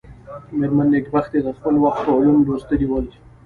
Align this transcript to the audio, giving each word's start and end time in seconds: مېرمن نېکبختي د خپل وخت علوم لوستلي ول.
مېرمن 0.57 0.87
نېکبختي 0.93 1.39
د 1.43 1.47
خپل 1.57 1.75
وخت 1.83 2.05
علوم 2.15 2.37
لوستلي 2.47 2.87
ول. 2.89 3.05